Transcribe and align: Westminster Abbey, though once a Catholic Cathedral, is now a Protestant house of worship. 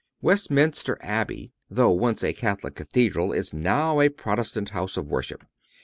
Westminster 0.19 0.97
Abbey, 1.01 1.53
though 1.69 1.91
once 1.91 2.23
a 2.23 2.33
Catholic 2.33 2.73
Cathedral, 2.73 3.31
is 3.31 3.53
now 3.53 4.01
a 4.01 4.09
Protestant 4.09 4.69
house 4.69 4.97
of 4.97 5.05
worship. 5.05 5.43